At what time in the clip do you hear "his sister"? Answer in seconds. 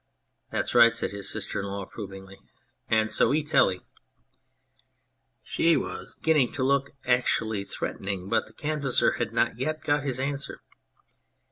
1.11-1.59